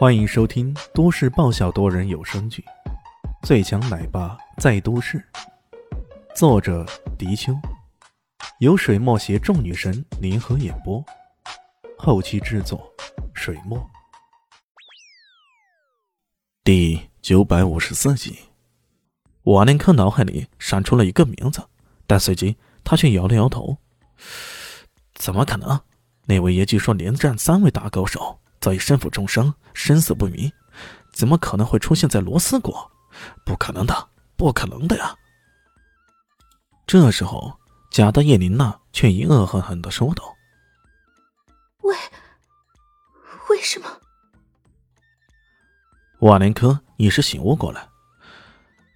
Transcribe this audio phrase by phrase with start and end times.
[0.00, 2.64] 欢迎收听都市爆笑多人有声剧
[3.46, 5.18] 《最强奶爸在都市》，
[6.34, 6.86] 作者：
[7.18, 7.52] 迪秋，
[8.60, 11.04] 由水墨携众女神联合演播，
[11.98, 12.90] 后期制作：
[13.34, 13.78] 水墨。
[16.64, 18.38] 第九百五十四集，
[19.42, 21.62] 瓦林克脑海里闪出了一个名字，
[22.06, 23.76] 但随即他却摇了摇头
[25.12, 25.78] ：“怎么可能？
[26.24, 30.52] 那位爷据说连战三位大高手。”早已身负重伤，生死不明，
[31.12, 32.90] 怎么可能会出现在罗斯国？
[33.44, 35.16] 不可能的，不可能的呀！
[36.86, 37.58] 这时候，
[37.90, 40.36] 假的叶琳娜却已恶狠狠的说道
[41.82, 41.96] ：“为
[43.48, 43.88] 为什么？”
[46.20, 47.88] 瓦连科已是醒悟过来。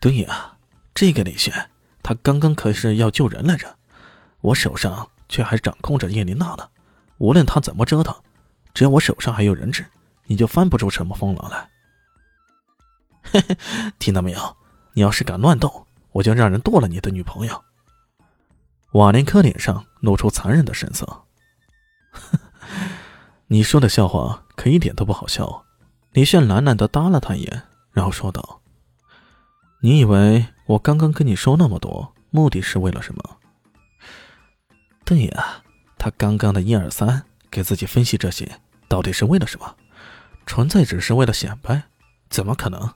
[0.00, 0.56] 对呀，
[0.94, 1.70] 这个李轩，
[2.02, 3.76] 他刚刚可是要救人来着，
[4.40, 6.68] 我手上却还掌控着叶琳娜呢。
[7.18, 8.14] 无论他怎么折腾。
[8.72, 9.84] 只要我手上还有人质，
[10.26, 11.68] 你就翻不出什么风浪来。
[13.22, 13.56] 嘿嘿，
[13.98, 14.56] 听到没有？
[14.92, 17.64] 你要是敢乱动，我就让人剁了你的女朋友。
[18.92, 21.24] 瓦连科脸上露出残忍的神色。
[23.48, 25.64] 你说的笑话可一点都不好笑。
[26.12, 28.62] 李炫懒懒的搭了他一眼，然后说道
[29.82, 33.38] ：“你以为我刚刚跟你说那么多，目的是为了什么？”
[35.04, 35.62] 对呀，
[35.98, 37.24] 他刚刚的一二三。
[37.52, 39.76] 给自己分析这些，到底是为了什么？
[40.46, 41.80] 纯粹只是为了显摆？
[42.28, 42.92] 怎么可能？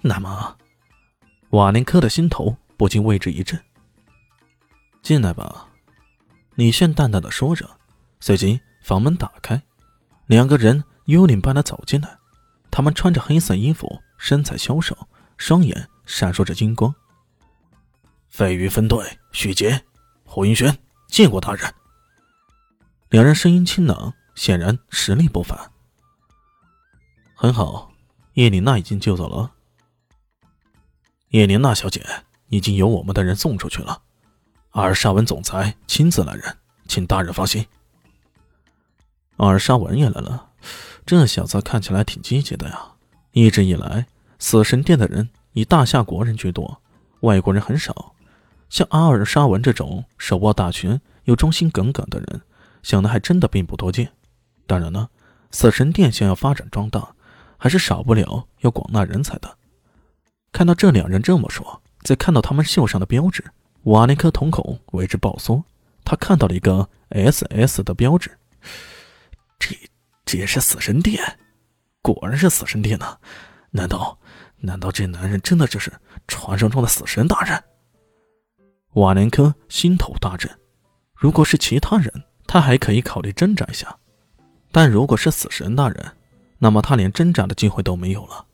[0.00, 0.56] 那么，
[1.50, 3.60] 瓦林科的心头不禁为之一震。
[5.02, 5.66] 进来吧，
[6.54, 7.68] 李炫淡淡的说着，
[8.20, 9.60] 随即房门打开，
[10.26, 12.16] 两个人幽灵般的走进来。
[12.70, 14.96] 他们穿着黑色衣服，身材消瘦，
[15.36, 16.94] 双眼闪烁着金光。
[18.28, 19.82] 飞鱼分队，许杰、
[20.24, 21.74] 胡云轩，见过大人。
[23.08, 25.58] 两人声音清冷，显然实力不凡。
[27.34, 27.90] 很好，
[28.34, 29.50] 叶琳娜已经救走了。
[31.30, 32.06] 叶琳娜小姐
[32.48, 34.00] 已经由我们的人送出去了，
[34.70, 37.66] 阿尔沙文总裁亲自来人，请大人放心。
[39.38, 40.50] 阿尔沙文也来了，
[41.04, 42.92] 这小子看起来挺积极的呀。
[43.32, 44.06] 一直以来，
[44.38, 46.80] 死神殿的人以大夏国人居多，
[47.20, 48.14] 外国人很少。
[48.68, 52.40] 像阿尔沙文这种手握大权又忠心耿耿的人。
[52.82, 54.12] 想的还真的并不多见，
[54.66, 55.08] 当然了，
[55.50, 57.14] 死神殿想要发展壮大，
[57.56, 59.56] 还是少不了要广纳人才的。
[60.50, 63.44] 看到这两人这么说，再看到他们袖上的标志，
[63.84, 65.64] 瓦林科瞳孔为之暴缩。
[66.04, 68.36] 他看到了一个 SS 的标志，
[69.58, 69.76] 这
[70.24, 71.38] 这也是死神殿，
[72.02, 73.16] 果然是死神殿呐！
[73.70, 74.18] 难道
[74.58, 75.92] 难道这男人真的就是
[76.26, 77.62] 传说中的死神大人？
[78.94, 80.50] 瓦林科心头大震，
[81.14, 82.24] 如果是其他人。
[82.48, 83.98] 他还可以考虑挣扎一下，
[84.76, 86.12] 但如果是死神大人，
[86.58, 88.44] 那么他连挣扎的机会都没有了。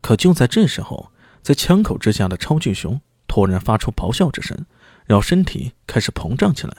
[0.00, 1.10] 可就在这时候，
[1.42, 4.56] 在枪口之下的超巨熊突然发出咆哮之声，
[5.04, 6.76] 然后身体开始膨胀起来，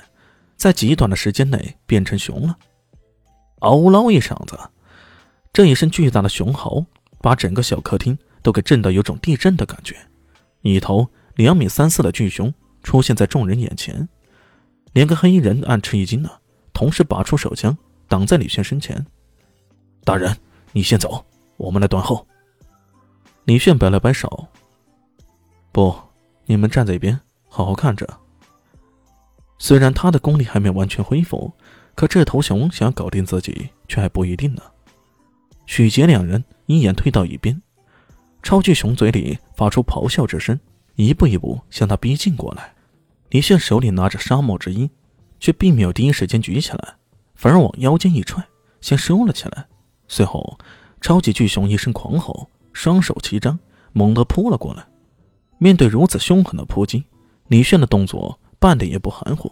[0.56, 2.58] 在极短的时间内变成熊了，
[3.60, 4.58] 嗷唠一嗓子。
[5.52, 6.86] 这一声巨大的熊嚎，
[7.20, 9.98] 把整个小客厅都给震得有种地震的感觉。
[10.62, 14.08] 一头两米三四的巨熊出现在众人眼前。
[14.94, 16.30] 连个黑衣人暗吃一惊呢，
[16.72, 17.78] 同时拔出手枪
[18.10, 19.06] 挡在李炫身前。
[20.04, 20.36] 大人，
[20.74, 21.24] 你先走，
[21.56, 22.28] 我们来断后。
[23.46, 24.48] 李炫摆了摆手
[25.72, 25.96] ：“不，
[26.46, 27.18] 你们站在一边，
[27.48, 28.06] 好好看着。”
[29.58, 31.52] 虽然他的功力还没有完全恢复，
[31.96, 34.62] 可这头熊想要搞定自己却还不一定呢。
[35.66, 37.62] 许杰两人一眼退到一边，
[38.42, 40.60] 超巨熊嘴里发出咆哮之声，
[40.96, 42.74] 一步一步向他逼近过来。
[43.30, 44.90] 李炫手里拿着沙漠之鹰，
[45.40, 46.96] 却并没有第一时间举起来，
[47.40, 48.46] 反而往腰间一踹，
[48.82, 49.66] 先收了起来。
[50.10, 50.60] 随后，
[51.00, 53.58] 超级巨熊一声狂吼，双手齐张，
[53.94, 54.86] 猛地扑了过来。
[55.58, 57.06] 面对如此凶狠的扑击，
[57.48, 59.50] 李炫的动作半点也不含糊，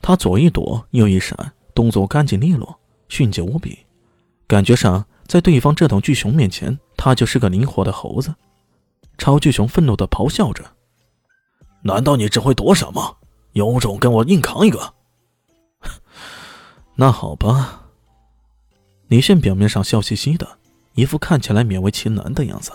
[0.00, 2.74] 他左一躲，右一闪，动作干净利落，
[3.10, 3.80] 迅捷无比。
[4.46, 8.34] 感觉上，在对方这头巨熊面前，他就是个灵活的猴子。
[9.18, 10.64] 超巨熊愤怒地咆哮着。
[11.82, 13.14] 难道你只会躲闪吗？
[13.52, 14.94] 有种跟我硬扛一个！
[16.96, 17.82] 那好吧。
[19.08, 20.58] 李炫表面上笑嘻嘻的，
[20.94, 22.72] 一副看起来勉为其难的样子。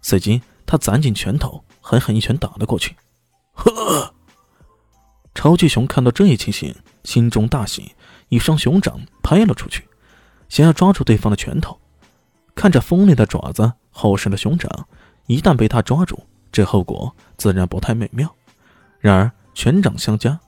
[0.00, 2.96] 随即，他攒紧拳头，狠狠一拳打了过去。
[3.52, 4.14] 呵！
[5.34, 6.74] 超巨熊看到这一情形，
[7.04, 7.94] 心中大喜，
[8.28, 9.86] 一双熊掌拍了出去，
[10.48, 11.78] 想要抓住对方的拳头。
[12.54, 14.88] 看着锋利的爪子，厚实的熊掌，
[15.26, 16.26] 一旦被他抓住。
[16.52, 18.34] 这后果自然不太美妙。
[18.98, 20.38] 然而拳掌相加，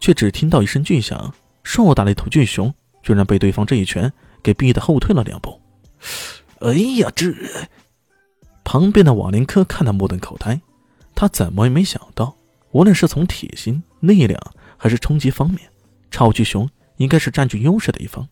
[0.00, 1.32] 却只听到一声巨响，
[1.68, 2.72] 硕大的一头巨熊
[3.02, 4.10] 居然被对方这一拳
[4.42, 5.60] 给逼得后退了两步。
[6.60, 7.34] 哎呀，这……
[8.64, 10.58] 旁边的瓦林科看得目瞪口呆，
[11.14, 12.34] 他怎么也没想到，
[12.70, 14.40] 无论是从体型、力量
[14.78, 15.60] 还是冲击方面，
[16.10, 16.66] 超巨熊
[16.96, 18.26] 应该是占据优势的一方。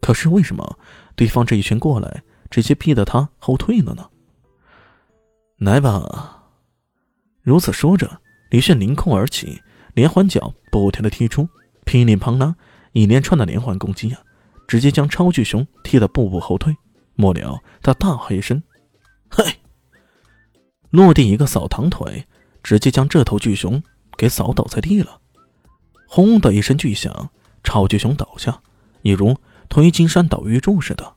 [0.00, 0.78] 可是为什么
[1.16, 4.08] 对方这一拳过来，直接逼得他后退了呢？
[5.58, 6.44] 来吧！
[7.42, 9.60] 如此说着，李炫凌空而起，
[9.94, 11.48] 连环脚不停的踢出，
[11.84, 12.54] 噼里啪啦
[12.96, 14.22] 一连串的连环攻击啊，
[14.66, 16.74] 直接将超巨熊踢得步步后退。
[17.14, 18.62] 末了，他大喝一声
[19.28, 19.44] ：“嘿！”
[20.88, 22.26] 落地一个扫堂腿，
[22.62, 23.82] 直接将这头巨熊
[24.16, 25.20] 给扫倒在地了。
[26.08, 27.28] 轰的一声巨响，
[27.62, 28.62] 超巨熊倒下，
[29.02, 29.36] 一如
[29.68, 31.16] 推金山倒玉柱似的。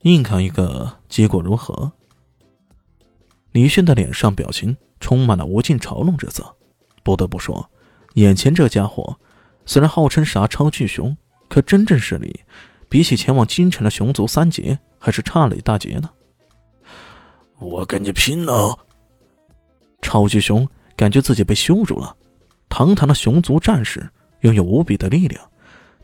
[0.00, 1.92] 硬扛一个，结果如何？
[3.52, 6.56] 李迅的脸上表情充满了无尽嘲弄之色。
[7.04, 7.70] 不得不说，
[8.14, 9.20] 眼前这家伙
[9.64, 11.16] 虽然号称啥超巨熊，
[11.48, 12.40] 可真正实力
[12.88, 16.10] 比起前往京城的熊族三杰还是差了一大截呢。
[17.58, 18.76] 我跟你拼了！
[20.00, 22.16] 超巨熊感觉自己被羞辱了。
[22.68, 24.08] 堂堂的熊族战士，
[24.40, 25.50] 拥有无比的力量，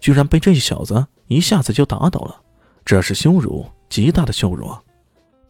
[0.01, 2.41] 居然被这小子一下子就打倒了，
[2.85, 4.81] 这是羞辱，极大的羞辱啊！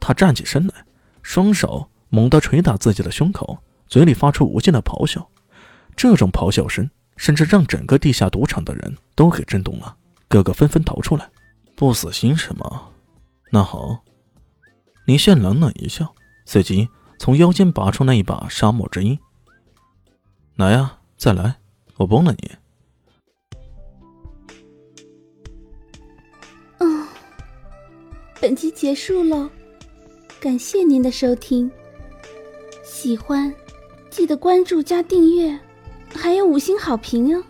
[0.00, 0.74] 他站起身来。
[1.22, 5.28] 双手猛地捶打自己的胸口，嘴里发出无尽的咆哮。
[5.94, 6.88] 这种咆哮声
[7.18, 9.94] 甚至让整个地下赌场的人都给震动了，
[10.28, 11.28] 个个纷纷逃出来。
[11.76, 12.88] 不死心是吗？
[13.50, 14.02] 那好。
[15.04, 16.14] 李炫冷冷一笑，
[16.46, 16.88] 随即
[17.18, 19.18] 从腰间拔出那一把沙漠之鹰。
[20.56, 21.56] 来呀，再来，
[21.96, 22.50] 我崩了你。
[26.78, 27.06] 嗯，
[28.40, 29.50] 本集结束了。
[30.40, 31.70] 感谢您的收听，
[32.84, 33.52] 喜欢
[34.10, 35.58] 记得关注加订阅，
[36.20, 37.44] 还有五星好评哦。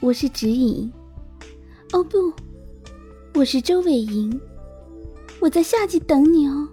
[0.00, 0.92] 我是指引，
[1.92, 2.32] 哦不，
[3.34, 4.40] 我是周伟莹，
[5.38, 6.68] 我在下集等你哦。